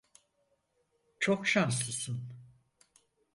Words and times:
Çok 1.19 1.47
şanslısın. 1.47 2.29